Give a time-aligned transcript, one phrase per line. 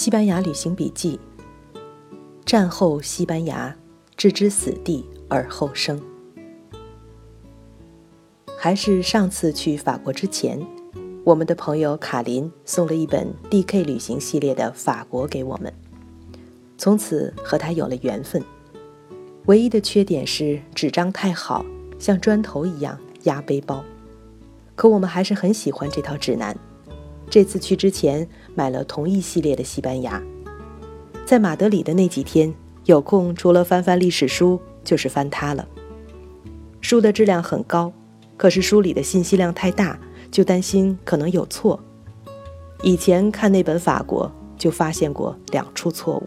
[0.00, 1.20] 西班牙旅行笔记。
[2.46, 3.76] 战后西班牙，
[4.16, 6.00] 置之死地而后生。
[8.56, 10.58] 还是上次去法国之前，
[11.22, 15.70] 我们的朋友卡琳送了一本 D.K 旅行系列的法国给我们，
[16.78, 18.42] 从此和他有了缘分。
[19.48, 21.62] 唯一的缺点是纸张太好，
[21.98, 23.84] 像砖头一样压背包。
[24.74, 26.56] 可我们还是很喜欢这套指南。
[27.30, 30.20] 这次去之前买了同一系列的西班牙。
[31.24, 32.52] 在马德里的那几天，
[32.84, 35.66] 有空除了翻翻历史书，就是翻它了。
[36.80, 37.92] 书的质量很高。
[38.36, 41.78] 可是书里的信息量太大，就担心可能有错。
[42.82, 46.26] 以前看那本法国就发现过两处错误，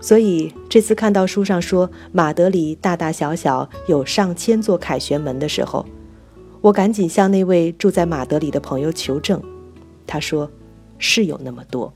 [0.00, 5.86] 所以这次看到书上说马德里大大小小有上千座凯旋门的时候，
[6.60, 9.40] 我赶紧向那位住在马德里的朋友求证。
[10.06, 10.50] 他说
[10.98, 11.92] 是有那么多。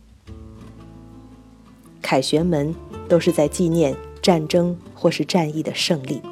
[2.02, 2.74] 凯旋门
[3.08, 6.22] 都是在纪念战争或是战役的胜利。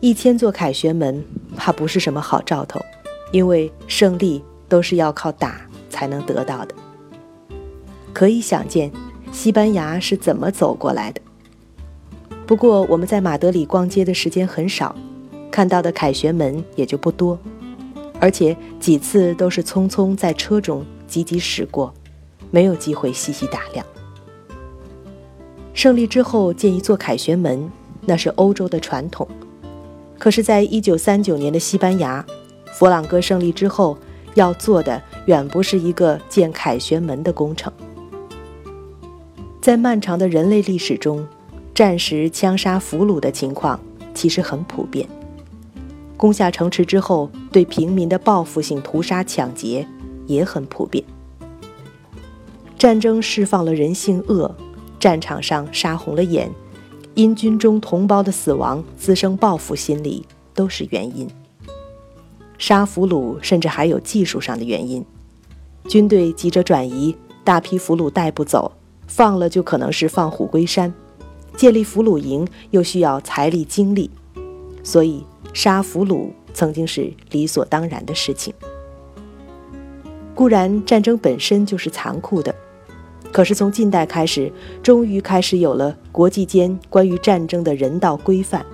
[0.00, 1.24] 一千座凯旋门
[1.56, 2.80] 怕不是什么好兆头，
[3.32, 6.74] 因为胜利都是要靠打才能得到的。
[8.12, 8.92] 可以想见，
[9.32, 11.20] 西班牙是怎么走过来的。
[12.46, 14.94] 不过我们在马德里逛街的时间很少，
[15.50, 17.38] 看到的凯旋门也就不多，
[18.20, 21.92] 而且几次都是匆匆在车中急急驶过，
[22.50, 23.84] 没有机会细细打量。
[25.74, 27.70] 胜利之后建一座凯旋门，
[28.06, 29.28] 那是欧洲的传统。
[30.18, 32.24] 可是，在一九三九年的西班牙，
[32.72, 33.98] 佛朗哥胜利之后，
[34.34, 37.70] 要做的远不是一个建凯旋门的工程。
[39.60, 41.26] 在漫长的人类历史中，
[41.74, 43.78] 战时枪杀俘虏的情况
[44.14, 45.06] 其实很普遍。
[46.16, 49.86] 攻下城池之后，对平民的报复性屠杀抢劫
[50.26, 51.04] 也很普遍。
[52.78, 54.54] 战争释放了人性恶，
[54.98, 56.50] 战场上杀红了眼。
[57.14, 60.22] 因军中同胞的死亡滋生报复心理
[60.52, 61.26] 都是原因。
[62.58, 65.02] 杀俘虏甚至还有技术上的原因，
[65.88, 68.70] 军队急着转移，大批俘虏带不走，
[69.06, 70.92] 放了就可能是放虎归山。
[71.56, 74.10] 建立俘虏营又需要财力精力，
[74.82, 78.52] 所以杀俘虏曾经是理所当然的事情。
[80.34, 82.54] 固然战争本身就是残酷的。
[83.32, 84.50] 可是从近代开始，
[84.82, 88.64] 终于开始有了国际间关于战争的人道规范，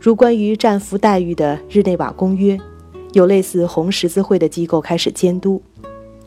[0.00, 2.58] 如关于战俘待遇的日内瓦公约，
[3.12, 5.62] 有类似红十字会的机构开始监督，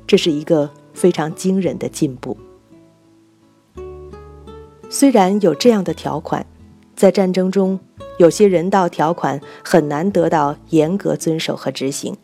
[0.06, 2.38] 这是一个非常惊人的进步。
[4.90, 6.46] 虽然有这样的条款，
[6.96, 7.80] 在战争中，
[8.18, 12.16] 有些人道条款很难得到严格遵守和执行，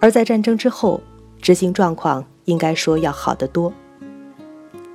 [0.00, 1.00] 而在战争之后，
[1.40, 2.24] 执行状况。
[2.46, 3.72] 应该说要好得多。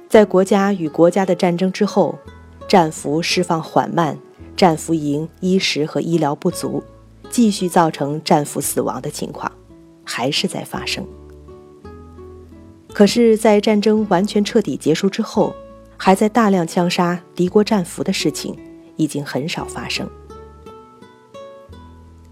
[0.09, 2.13] 在国家与国家的战争之后，
[2.67, 4.19] 战俘释放缓慢，
[4.53, 6.83] 战俘营衣食和医疗不足，
[7.29, 9.49] 继续造成战俘死亡的情况，
[10.03, 11.07] 还是在发生。
[12.93, 15.55] 可是，在战争完全彻底结束之后，
[15.95, 18.53] 还在大量枪杀敌国战俘的事情
[18.97, 20.07] 已经很少发生。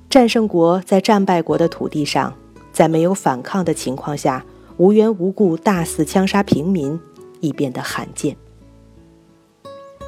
[0.10, 2.34] 战胜国在战败国的土地上，
[2.74, 4.46] 在没有反抗的情况下。
[4.78, 7.00] 无缘无故大肆枪杀平民
[7.40, 8.36] 已变得罕见。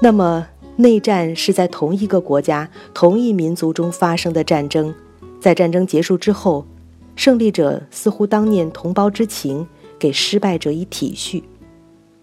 [0.01, 0.45] 那么，
[0.75, 4.94] 内战是在同一个国家、同一民族中发生的战争，
[5.39, 6.66] 在战争结束之后，
[7.16, 9.66] 胜利者似乎当念同胞之情，
[9.97, 11.41] 给失败者以体恤；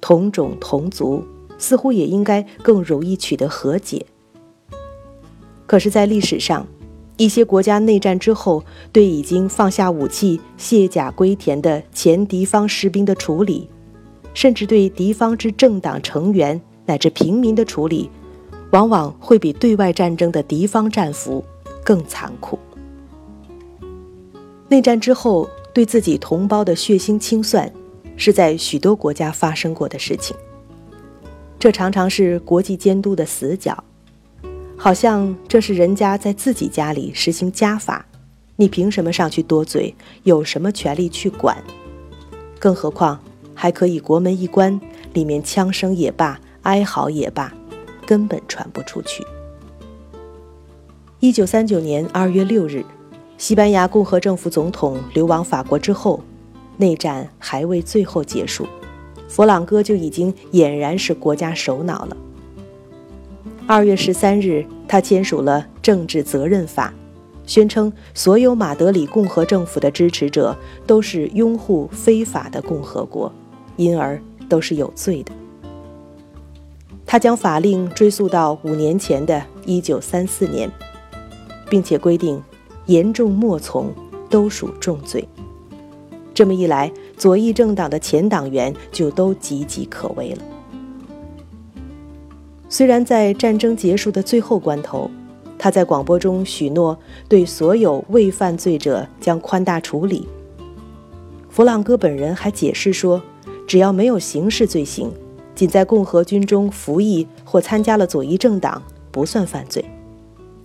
[0.02, 1.24] 同种同族
[1.56, 4.04] 似乎也应该更容易取得和解。
[5.66, 6.66] 可是，在历史上，
[7.16, 13.68] 一些国家内战之后，对已经放下武器、卸甲归田的前敌方士兵的处理，
[14.34, 18.10] 甚至对敌方之政党成员乃至平民的处理，
[18.72, 21.42] 往往会比对外战争的敌方战俘
[21.82, 22.58] 更残酷。
[24.68, 27.72] 内战之后对自己同胞的血腥清算，
[28.16, 30.36] 是在许多国家发生过的事情。
[31.58, 33.82] 这常常是国际监督的死角。
[34.84, 38.04] 好像这是人家在自己家里实行家法，
[38.56, 39.94] 你凭什么上去多嘴？
[40.24, 41.56] 有什么权利去管？
[42.58, 43.18] 更何况
[43.54, 44.78] 还可以国门一关，
[45.14, 47.50] 里面枪声也罢，哀嚎也罢，
[48.04, 49.24] 根本传不出去。
[51.18, 52.84] 一九三九年二月六日，
[53.38, 56.22] 西班牙共和政府总统流亡法国之后，
[56.76, 58.66] 内战还未最后结束，
[59.28, 62.14] 佛朗哥就已经俨然是国家首脑了。
[63.66, 66.92] 二月十三日，他签署了政治责任法，
[67.46, 70.54] 宣称所有马德里共和政府的支持者
[70.86, 73.32] 都是拥护非法的共和国，
[73.76, 74.20] 因而
[74.50, 75.32] 都是有罪的。
[77.06, 80.70] 他将法令追溯到五年前的一九三四年，
[81.70, 82.42] 并且规定
[82.84, 83.90] 严重莫从
[84.28, 85.26] 都属重罪。
[86.34, 90.42] 这么一来，左翼政党的前党员就都岌岌可危了。
[92.68, 95.10] 虽然在战争结束的最后关头，
[95.58, 100.26] 他在广播中许诺对所有未犯罪者将宽大处理，
[101.48, 103.22] 弗朗哥本人还解释说，
[103.66, 105.12] 只要没有刑事罪行，
[105.54, 108.82] 仅在共和军中服役或参加了左翼政党
[109.12, 109.84] 不算犯罪。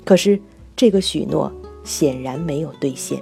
[0.03, 0.39] 可是
[0.75, 1.51] 这个许诺
[1.83, 3.21] 显然没有兑现。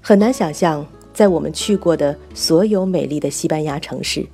[0.00, 4.26] 很难想象，在我们去过的所有美丽的西班牙城市，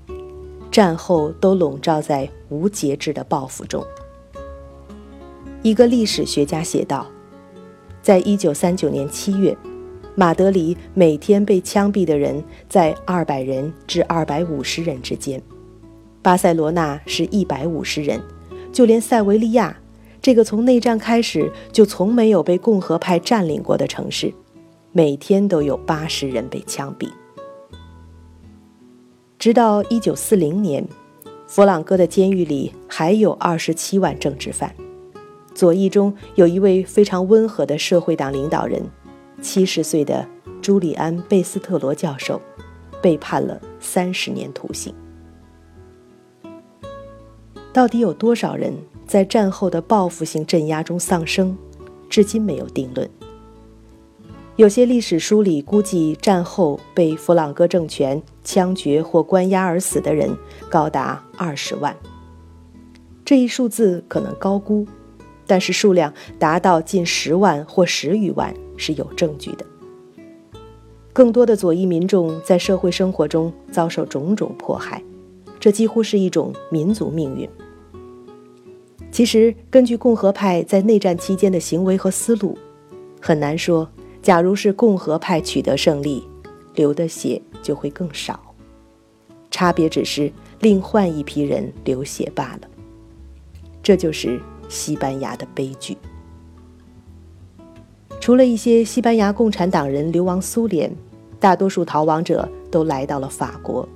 [0.79, 3.85] 战后都笼罩在无节制的报复中。
[5.61, 7.05] 一个历史学家写道
[8.01, 9.59] ：“在一九三九年七月，
[10.15, 15.41] 马德里每天被枪毙的人在二百人至二百五十人之间；
[16.23, 18.21] 巴塞罗那是一百五十人；
[18.73, 19.77] 就连塞维利亚，
[20.23, 24.33] 这个从内战开始就从没有被共和派占领过的城市。”
[24.93, 27.09] 每天都有八十人被枪毙，
[29.39, 30.85] 直到一九四零年，
[31.47, 34.75] 弗朗哥的监狱里还有二十七万政治犯。
[35.55, 38.83] 左翼中有一位非常温和的社会党领导人，
[39.41, 40.27] 七十岁的
[40.61, 42.41] 朱利安·贝斯特罗教授，
[43.01, 44.93] 被判了三十年徒刑。
[47.73, 48.75] 到底有多少人
[49.07, 51.57] 在战后的报复性镇压中丧生，
[52.11, 53.09] 至今没有定论。
[54.59, 60.37] 有些历史书里估计，战后被弗朗哥政权枪决或关押而死的人
[60.69, 61.97] 高达二十万。
[63.25, 64.85] 这一数字可能高估，
[65.47, 69.65] 但是数量达到近十万或十余万是有证据的。
[71.13, 75.01] 更多的左翼民众在社会生活中遭受种种迫害，
[75.61, 77.49] 这几乎是一种民族命运。
[79.13, 82.59] 其实，根据共和派在内战期间的行为和思路，
[83.21, 83.89] 很难说。
[84.23, 86.27] 假如是共和派取得胜利，
[86.75, 88.39] 流的血就会更少，
[89.51, 90.31] 差别只是
[90.61, 92.69] 另换一批人流血罢了。
[93.83, 95.97] 这就是西班牙的悲剧。
[98.21, 100.95] 除了一些西班牙共产党人流亡苏联，
[101.41, 103.89] 大多数逃亡者都来到了法国。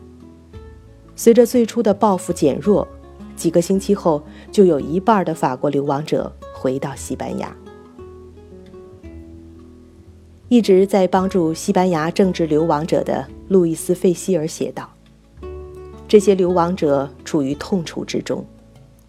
[1.14, 2.88] 随着最初的报复减弱，
[3.36, 7.54] 几个星期后，就有一半的法国流亡者回到西班牙。
[10.52, 14.86] 一直在帮助西班牙政治流亡者的路易斯·费希尔写道
[16.06, 18.44] ：“这些流亡者处于痛楚之中，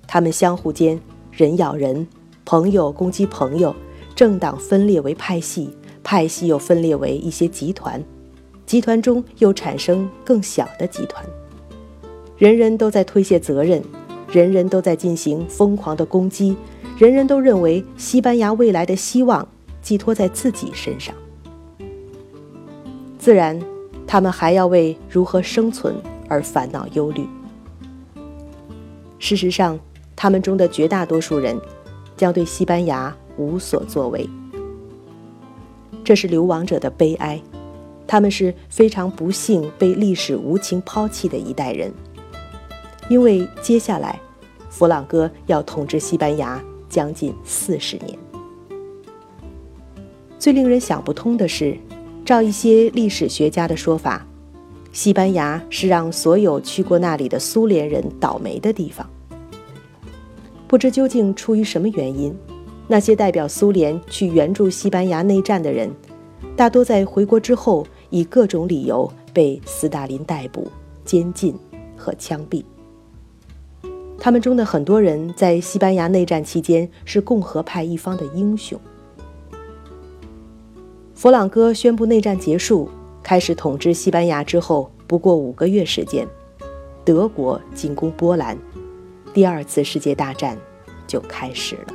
[0.08, 0.98] 他们相互间
[1.34, 2.08] 人咬人，
[2.46, 3.76] 朋友攻击朋友，
[4.16, 5.70] 政党分裂为派系，
[6.02, 8.02] 派系又分裂为一些集团，
[8.66, 11.26] 集团中又产生更小的集团，
[12.38, 13.84] 人人都在推卸责任，
[14.32, 16.56] 人人都在进行疯狂的攻击，
[16.98, 19.46] 人人都认为西班牙未来的希望
[19.82, 21.14] 寄托在自己身上。”
[23.24, 23.58] 自然，
[24.06, 25.96] 他们还要为如何生存
[26.28, 27.26] 而烦恼忧虑。
[29.18, 29.80] 事实上，
[30.14, 31.58] 他们中的绝大多数人
[32.18, 34.30] 将对西班牙无所作为。
[36.04, 37.42] 这是流亡者的悲哀，
[38.06, 41.90] 他们是非常不幸被历史无情抛弃的一代人。
[43.08, 44.20] 因为接下来，
[44.70, 48.20] 弗朗哥要统治西班牙将近四十年。
[50.38, 51.78] 最令人想不通的是。
[52.26, 54.26] 照一些历史学家的说法，
[54.94, 59.10] 西班牙是让所有去过那里的苏联人倒霉的地方。
[60.68, 62.34] 不知究竟出于什么原因，
[62.88, 65.92] 那些代表苏联去援助西班牙内战的人，
[66.56, 70.72] 大多在回国之后以各种理由被斯大林逮捕、
[71.04, 71.54] 监禁
[71.98, 72.64] 和枪毙。
[74.18, 78.80] 他们中的很多人在西班牙内战期间是共和派一方的英雄。
[81.24, 82.90] 弗朗哥宣布内战结束，
[83.24, 86.28] 开始统治西班牙之后，不过五个月时间，
[87.06, 88.58] 德国进攻波兰，
[89.34, 90.58] 第二次世界大战
[91.08, 91.94] 就开始了。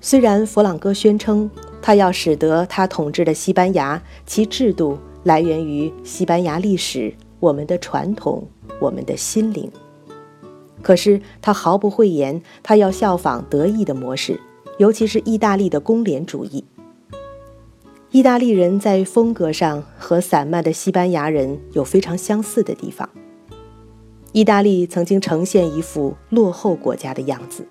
[0.00, 1.48] 虽然弗朗哥宣称
[1.80, 8.44] 他要使得他统治的西班牙其制度来源于西班牙历史、我们的传统、
[8.80, 9.70] 我们的心灵，
[10.82, 14.40] 可是他毫不讳言，他要效仿德意的模式。
[14.78, 16.64] 尤其是意大利的工联主义。
[18.10, 23.08] 意大利人在风格上和散漫的西班牙人有非常相似的地方。
[24.32, 27.66] 意大利曾经呈现一副落后国家的样子，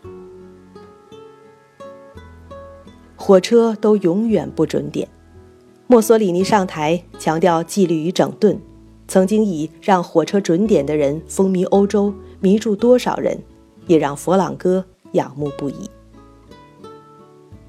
[3.16, 5.08] 火车都永远不准点，
[5.88, 8.60] 墨索里尼上台强调纪律与整顿，
[9.08, 13.44] 曾经以让火车准点的人风靡欧洲，迷住多少人，
[13.86, 14.84] 也让佛朗哥
[15.14, 15.90] 仰慕不已。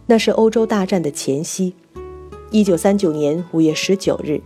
[0.09, 1.75] 那是欧洲大战的前夕，
[2.53, 4.41] 一九三九年五月十九日，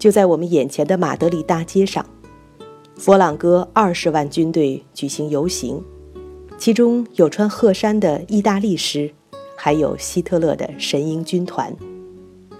[0.00, 2.04] 就在我们眼前的马德里大街上，
[2.96, 5.80] 佛朗哥二十万军队举行游行，
[6.58, 9.12] 其中有穿褐衫的意大利师，
[9.54, 11.72] 还有希特勒的神鹰军团。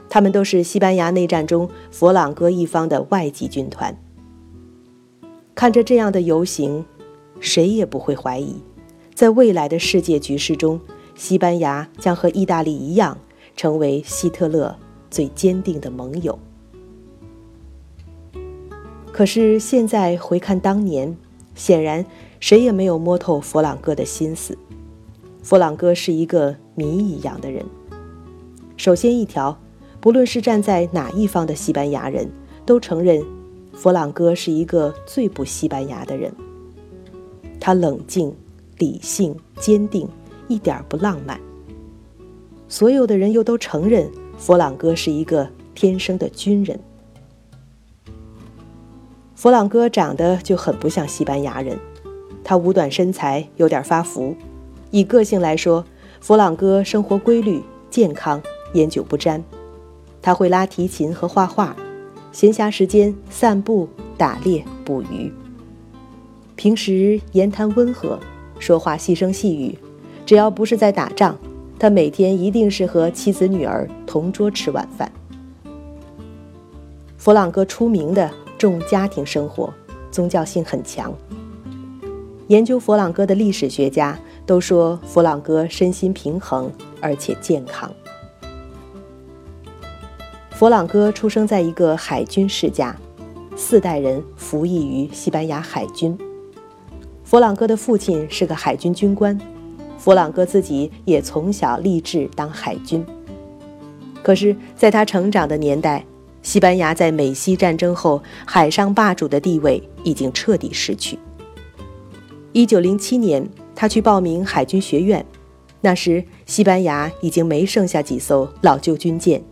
[0.09, 4.01] 他们都是西班牙内战中佛朗哥一方的外籍军团。
[5.57, 6.85] 看着这样的游行，
[7.41, 8.55] 谁也不会怀疑，
[9.13, 10.81] 在未来的世界局势中，
[11.17, 13.19] 西班牙将和意大利一样，
[13.57, 14.77] 成为希特勒
[15.11, 16.39] 最坚定的盟友。
[19.13, 21.17] 可是现在回看当年，
[21.57, 22.07] 显然
[22.39, 24.57] 谁也没有摸透佛朗哥的心思。
[25.43, 27.65] 佛朗哥是一个谜一样的人。
[28.77, 29.59] 首先一条。
[29.99, 32.31] 不论是站在哪一方的西班牙人，
[32.65, 33.25] 都承认，
[33.73, 36.33] 佛朗哥是一个最不西班牙的人。
[37.59, 38.33] 他冷静、
[38.79, 40.09] 理性、坚定，
[40.49, 41.41] 一点不浪漫。
[42.69, 46.79] 所有的人又都承认，佛朗哥是一个天生的军人。
[49.35, 51.79] 佛朗哥长得就很不像西班牙人，
[52.43, 54.35] 他五短身材，有点发福。
[54.91, 55.85] 以个性来说，
[56.21, 58.43] 佛朗哥生活规律、健康，
[58.75, 59.43] 烟酒不沾。
[60.23, 61.77] 他会拉提琴和画画，
[62.33, 65.33] 闲暇时间散步、打猎、捕鱼。
[66.57, 68.19] 平时言谈温和，
[68.59, 69.79] 说话细声细语。
[70.27, 71.39] 只要不是在打仗，
[71.79, 75.11] 他每天一定是和妻子女儿同桌吃晚饭。
[77.17, 78.29] 佛朗哥出名的
[78.59, 79.73] 重家庭生活，
[80.11, 81.15] 宗教性很强。
[82.49, 87.89] 研究佛朗哥的历史学家都说，佛朗哥身心平衡而且健康。
[90.51, 92.97] 佛朗哥出生在一个海军世家，
[93.57, 96.17] 四代人服役于西班牙海军。
[97.23, 99.39] 佛朗哥的父亲是个海军军官，
[99.99, 103.05] 弗朗哥自己也从小立志当海军。
[104.23, 106.05] 可是，在他成长的年代，
[106.43, 111.19] 西班牙在美西战争后海上霸主的地位已经彻底失去。
[112.53, 115.25] 一九零七年，他去报名海军学院，
[115.81, 119.43] 那时西班牙已经没剩下几艘老旧军舰。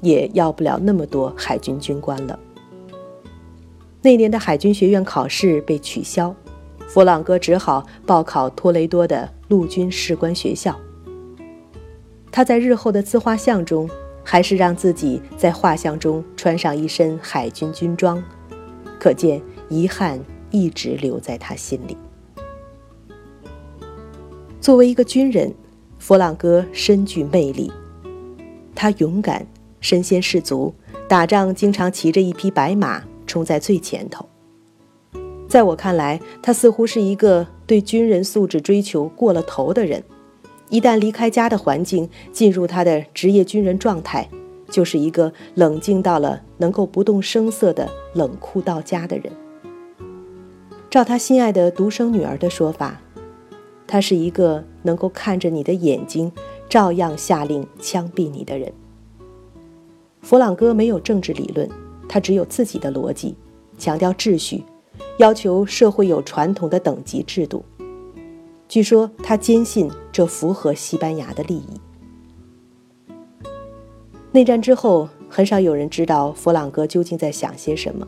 [0.00, 2.38] 也要不了那么多海军军官了。
[4.00, 6.32] 那年的海军学院考试被取消，
[6.86, 10.78] 弗朗哥只好报考托雷多的陆军士官学校。
[12.30, 13.88] 他在日后的自画像中，
[14.22, 18.22] 还是让自己在画像中穿上一身海军军装，
[19.00, 21.96] 可见遗憾一直留在他心里。
[24.60, 25.52] 作为一个军人，
[25.98, 27.72] 弗朗哥深具魅力，
[28.74, 29.46] 他勇敢。
[29.80, 30.74] 身先士卒，
[31.08, 34.27] 打仗经常骑着一匹白马冲在最前头。
[35.48, 40.04] 在我看来，他似乎是一个对军人素质追求过了头的人。
[40.68, 44.28] 一旦离开家的环境，进入他的职业军人状态，
[44.70, 49.32] 就是一个冷静到了能够不动声色的冷酷到家的人。
[50.90, 53.00] 照他心爱的独生女儿的说法，
[53.86, 56.30] 他是一个能够看着你的眼睛，
[56.68, 58.70] 照样下令枪毙你的人。
[60.20, 61.66] 弗朗哥没有政治理论，
[62.06, 63.34] 他只有自己的逻辑，
[63.78, 64.62] 强调秩序，
[65.18, 67.64] 要求社会有传统的等级制度。
[68.68, 71.80] 据说他坚信这符合西班牙的利益。
[74.30, 78.06] 内战之后，很少有人知道弗朗哥究竟在想些什么。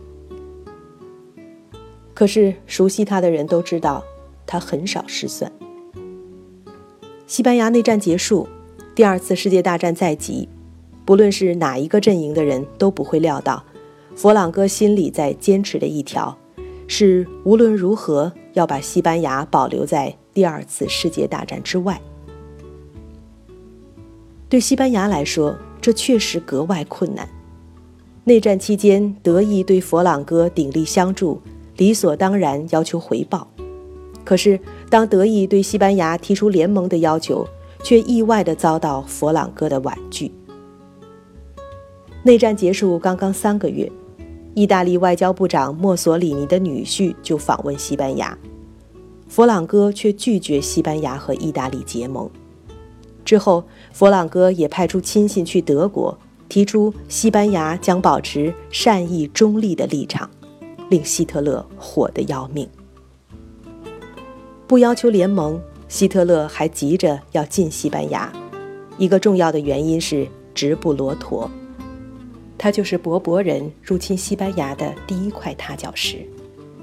[2.14, 4.04] 可是熟悉他的人都知道，
[4.46, 5.50] 他很少失算。
[7.26, 8.46] 西班牙内战结束，
[8.94, 10.48] 第二次世界大战在即。
[11.06, 13.64] 不论是哪一个阵营的人都不会料到，
[14.14, 16.36] 佛朗哥心里在坚持的一条，
[16.92, 22.00] 是无论如何要把西班牙保留在第二次世界大战之外。
[24.48, 27.28] 对西班牙来说，这确实格外困难。
[28.24, 31.40] 内战期间，德意对佛朗哥鼎力相助，
[31.76, 33.46] 理所当然要求回报。
[34.24, 34.58] 可是，
[34.90, 37.46] 当德意对西班牙提出联盟的要求，
[37.84, 40.32] 却意外地遭到佛朗哥的婉拒。
[42.24, 43.90] 内战结束刚刚三个月，
[44.54, 48.36] 意大利外交部长墨索里尼的女婿就访问西班牙，
[49.28, 52.28] 佛朗哥却拒绝西班牙和意大利结盟。
[53.24, 60.28] 之后，佛朗哥也派出亲信去德国，提出西班牙将保持善意中立的立场，
[60.88, 62.68] 令希特勒火得要命。
[64.66, 68.32] 不要求联盟，希特勒还急着要进西班牙，
[68.98, 71.48] 一个重要的原因是直布罗陀。
[72.62, 76.18] 它就是柏柏人入侵西班牙的第一块踏脚石，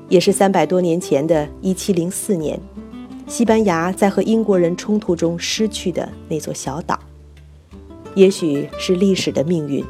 [0.10, 2.60] 也是三百多年前的1704年，
[3.28, 7.00] 西班牙在和英国人冲突中失去的那座小岛。
[8.16, 9.86] 也许是历史的命运，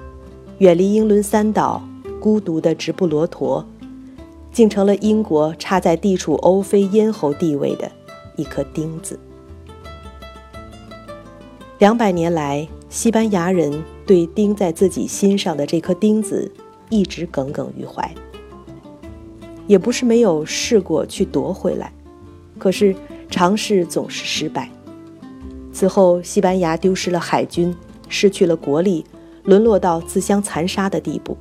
[0.58, 1.82] 远离英伦三岛，
[2.20, 3.66] 孤独的直布罗陀，
[4.52, 7.90] 竟成了英国插在地处欧非咽喉地位的
[8.36, 9.18] 一颗钉子。
[11.80, 16.52] 两百年来，西班牙人对钉在自己心上的这颗钉子
[16.90, 18.12] 一直耿耿于怀，
[19.68, 21.94] 也不是没有试过去夺回来，
[22.58, 22.96] 可是
[23.30, 24.72] 尝试总是失败。
[25.72, 27.76] 此后，西班牙丢失了海军。
[28.10, 29.04] 失去了国力，
[29.44, 31.36] 沦落到自相残杀的地步，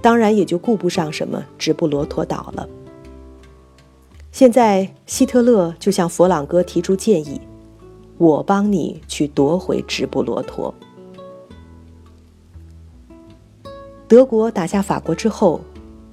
[0.00, 2.68] 当然也就顾不上什么直布罗陀岛了。
[4.30, 7.40] 现在希特勒就向佛朗哥提出建议
[8.16, 10.72] ：“我帮你去夺回直布罗陀。”
[14.14, 15.60] 德国打下法国之后，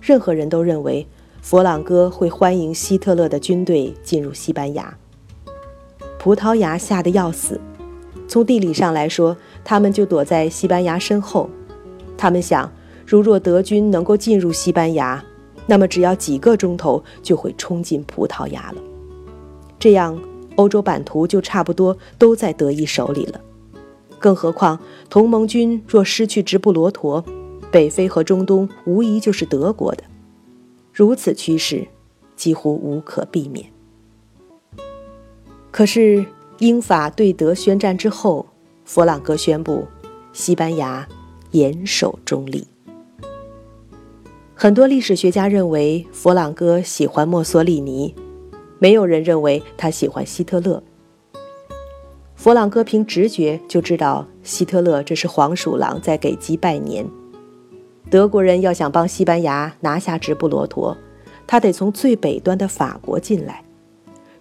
[0.02, 1.06] 任何人都认为
[1.40, 4.98] 佛朗哥会欢迎希特勒的军队进入西班牙。
[6.18, 7.62] 葡萄牙吓得要死，
[8.28, 9.38] 从地理上来说。
[9.64, 11.48] 他们就躲在西班牙身后，
[12.18, 12.72] 他们想，
[13.06, 15.24] 如若德军能够进入西班牙，
[15.68, 18.82] 那么只要几个钟头就会冲进葡萄牙了。
[19.78, 20.20] 这样，
[20.56, 23.40] 欧洲版图就差不多都在德意手里了。
[24.18, 27.24] 更何况，同盟军若失去直布罗陀，
[27.72, 30.04] 北非和中东无疑就是德国的。
[30.94, 31.88] 如此趋势，
[32.36, 33.66] 几乎无可避免。
[35.72, 36.26] 可是，
[36.60, 38.46] 英法对德宣战之后。
[38.84, 39.88] 佛朗哥宣布，
[40.34, 41.08] 西班牙
[41.52, 42.68] 严守中立。
[44.54, 48.14] 很多历史学家认为佛朗哥喜欢墨索里尼，
[48.80, 50.84] 没有人认为他喜欢希特勒。
[52.36, 57.08] 佛朗哥凭直觉就知道希特勒这是黄鼠狼在给鸡拜年。
[58.12, 60.96] 德国人要想帮西班牙拿下直布罗陀，
[61.48, 63.64] 他得从最北端的法国进来，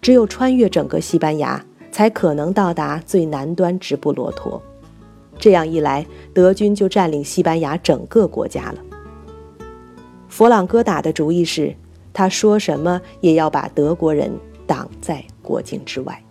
[0.03, 1.65] 只有穿越整个西班牙。
[1.93, 4.63] 才可能到达最南端直布罗陀，
[5.41, 8.79] 这样一来，德军就占领西班牙整个国家了。
[10.29, 11.75] 佛朗哥打的主意是，
[12.13, 14.33] 他说什么也要把德国人
[14.69, 16.23] 挡在国境之外。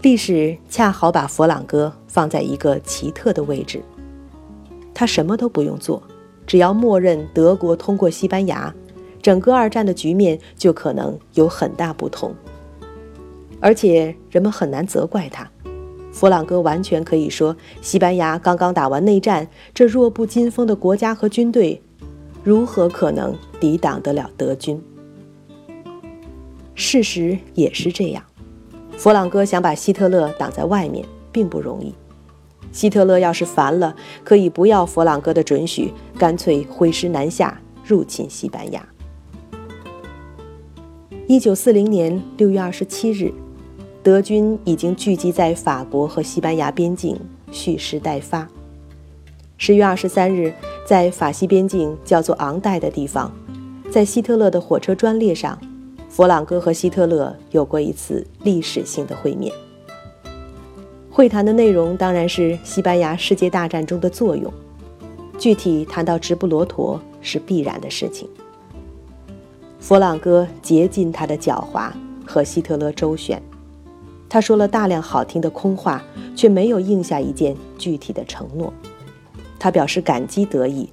[0.00, 3.82] 历史恰好把佛朗哥放在一个奇特的位置，
[4.94, 6.02] 他什么都不用做，
[6.46, 8.74] 只要默认德国通过西班牙，
[9.20, 12.34] 整个二战的局面就可能有很大不同。
[13.60, 15.48] 而且人们很难责怪他，
[16.12, 21.80] 弗朗哥完全可以说，西班牙刚刚打完内战，这弱不禁风的国家和军队，
[22.42, 24.82] 如何可能抵挡得了德军？
[26.74, 28.24] 事实也是这样，
[28.96, 31.94] 弗朗哥想把希特勒挡在外面，并不容易。
[32.72, 38.84] 希特勒要是烦了，可以不要弗朗哥的准许，干脆挥师南下，入侵西班牙。
[41.28, 43.32] 一九四零年六月二十七日。
[44.02, 47.16] 德军已经聚集在法国和西班牙边境，
[47.52, 48.48] 蓄势待发。
[49.56, 50.52] 十月二十三日，
[50.84, 53.30] 在法西边境叫做昂代的地方，
[53.92, 55.56] 在希特勒的火车专列上，
[56.08, 59.54] 弗朗哥和希特勒有过一次历史性的会面。
[61.14, 64.50] 会谈的内容当然是西班牙世界大战中的作用，
[65.38, 68.26] 具体谈到直布罗陀是必然的事情。
[69.78, 71.90] 弗朗哥竭尽他的狡猾
[72.26, 73.42] 和希特勒周旋。
[74.26, 76.02] 他说了大量好听的空话，
[76.34, 78.72] 却没有应下一件具体的承诺。
[79.58, 80.88] 他表示感激德意，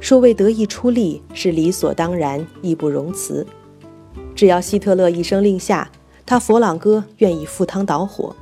[0.00, 3.46] 说为德意出力是理所当然，义不容辞。
[4.34, 5.88] 只要希特勒一声令下，
[6.26, 8.34] 他佛朗哥愿意赴汤蹈火。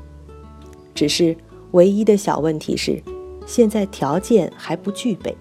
[0.94, 1.37] 只是
[1.72, 3.02] 唯一的小问题是，
[3.46, 5.37] 现在条件还不具备。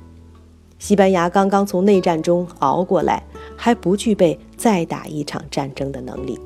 [0.80, 3.24] 西班牙刚刚从内战中熬过来，
[3.56, 6.40] 还不具备再打一场战争的能力。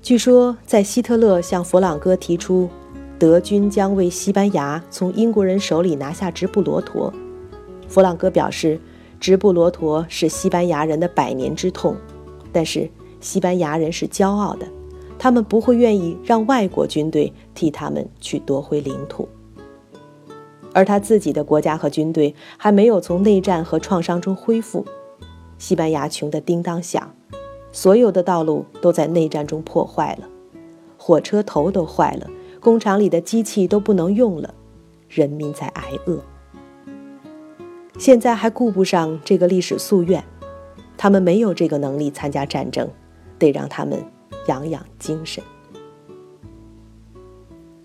[0.00, 2.68] 据说，在希特勒向弗朗哥提出
[3.18, 7.12] 德军将为西班牙从英国人手里拿下直布罗陀，
[7.88, 8.80] 弗朗哥表示，
[9.18, 11.96] 直布罗陀是西班牙人的百年之痛，
[12.52, 14.66] 但是西班牙人是骄傲的，
[15.22, 19.28] 他们不会愿意让外国军队替他们去夺回领土，
[20.72, 24.84] 而他自己的国家和军队还没有从内战和创伤中恢复，
[25.58, 27.14] 西班牙穷得叮当响。
[27.70, 30.28] 所有的道路都在内战中破坏了，
[30.98, 34.52] 火车头都坏了，工厂里的机器都不能用了，
[35.08, 36.18] 人民在挨饿。
[37.96, 40.24] 现在还顾不上这个历史夙愿，
[40.96, 42.90] 他们没有这个能力参加战争，
[43.38, 44.04] 得让他们
[44.46, 45.42] 养养精神。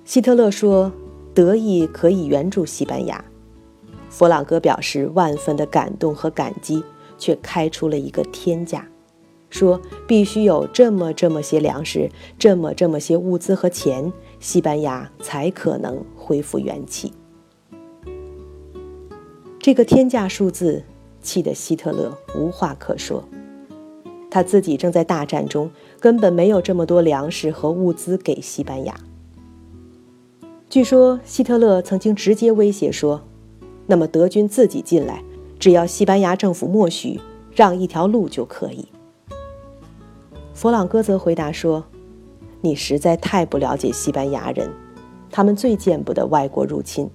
[0.06, 0.91] 希特勒说
[1.36, 3.24] ：“德意可以援助西班牙。
[4.10, 6.82] 弗朗哥表示万分的感动和感激，
[7.17, 8.88] 却开出了一个天价，
[9.50, 17.12] 说必须有这么这么些粮食，这么这么些物资和钱，西班牙才可能恢复元气。
[19.60, 20.82] 这个天价数字
[21.22, 23.28] 气得希特勒无话可说。
[24.38, 28.93] 他自己正在大战中，根本没有这么多粮食和物资给西班牙。
[30.69, 33.23] 据说希特勒曾经直接威胁说
[33.88, 35.23] ：“那么德军自己进来，
[35.58, 37.19] 只要西班牙政府默许，
[37.56, 38.89] 让一条路就可以。”
[40.54, 41.86] 弗朗哥则回答说
[42.62, 44.69] ：“你实在太不了解西班牙人，
[45.32, 47.10] 他们最见不得外国入侵。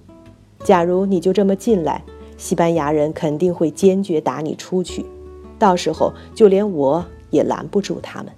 [0.65, 2.03] 假如你就这么进来，
[2.35, 5.05] 西班牙人肯定会坚决打你出去。”
[5.63, 8.33] 到时候就连我也拦不住他们。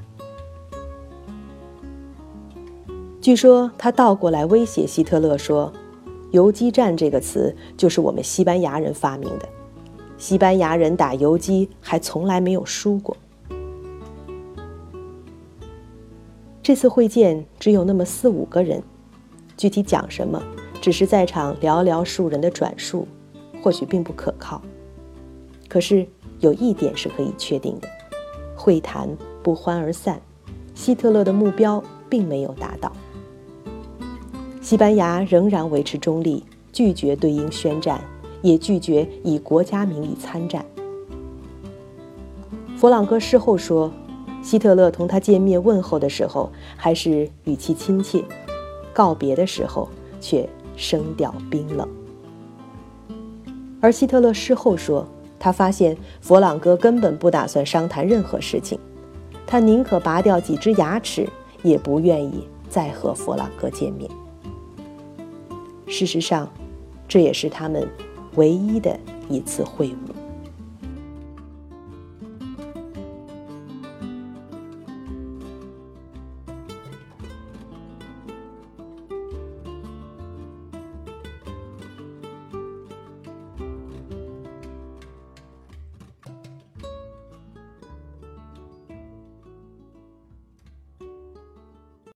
[3.19, 5.73] 据说他倒过来威胁希特勒说
[6.29, 9.49] ：“游击战这个词就是我们西班牙人发明的，
[10.19, 13.17] 西班牙人打游击还从来没有输过。”
[16.61, 18.83] 这次会见只有那么四五个人，
[19.57, 20.39] 具体讲什么，
[20.79, 23.07] 只是在场寥寥数人的转述，
[23.63, 24.61] 或许并不可靠。
[25.67, 26.07] 可是。
[26.39, 27.87] 有一点是可以确定的：
[28.55, 29.09] 会谈
[29.41, 30.21] 不欢而散，
[30.73, 32.91] 希特勒的目标并没有达到。
[34.61, 36.43] 西班牙仍然维持中立，
[36.73, 38.01] 拒绝对英宣战，
[38.41, 40.65] 也拒绝以国家名义参战。
[42.75, 43.91] 弗朗哥事后说，
[44.43, 48.23] 希特勒同他见面问候的时候还是语气亲切，
[48.93, 49.87] 告别的时候
[50.19, 51.87] 却声调冰冷。
[53.79, 55.07] 而希特勒事后说。
[55.39, 58.79] 他发现佛朗哥根本不打算商谈任何事情，
[59.45, 61.27] 他宁可拔掉几只牙齿，
[61.61, 64.09] 也不愿意再和佛朗哥见面。
[65.87, 66.51] 事实上，
[67.07, 67.87] 这也是他们
[68.35, 70.14] 唯一的一次会晤。